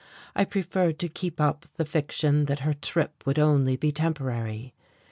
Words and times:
I 0.35 0.45
preferred 0.45 0.97
to 0.97 1.07
keep 1.07 1.39
up 1.39 1.67
the 1.75 1.85
fiction 1.85 2.45
that 2.45 2.61
her 2.61 2.73
trip 2.73 3.23
would 3.27 3.37
only 3.37 3.75
be 3.75 3.91
temporary. 3.91 4.73